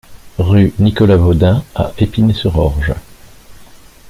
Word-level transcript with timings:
Rue 0.39 0.73
Nicolas 0.79 1.15
Vaudin 1.17 1.63
à 1.75 1.91
Épinay-sur-Orge 1.99 2.95